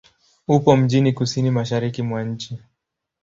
Upo 0.47 0.77
mjini 0.77 1.13
kusini-mashariki 1.13 2.01
mwa 2.01 2.23
nchi. 2.23 2.59